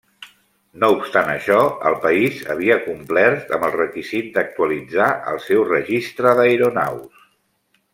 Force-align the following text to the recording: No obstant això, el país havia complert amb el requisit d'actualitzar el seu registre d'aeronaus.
No 0.83 0.87
obstant 0.93 1.29
això, 1.33 1.57
el 1.89 1.97
país 2.07 2.41
havia 2.55 2.79
complert 2.87 3.55
amb 3.59 3.69
el 3.69 3.77
requisit 3.77 4.35
d'actualitzar 4.39 5.13
el 5.35 5.41
seu 5.49 5.67
registre 5.73 6.37
d'aeronaus. 6.43 7.27